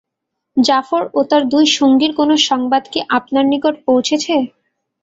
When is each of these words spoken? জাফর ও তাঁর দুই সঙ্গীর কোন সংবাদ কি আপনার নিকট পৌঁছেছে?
জাফর 0.57 1.03
ও 1.13 1.29
তাঁর 1.29 1.43
দুই 1.53 1.65
সঙ্গীর 1.77 2.11
কোন 2.15 2.29
সংবাদ 2.49 2.83
কি 2.91 2.99
আপনার 3.17 3.45
নিকট 3.51 3.75
পৌঁছেছে? 3.87 4.35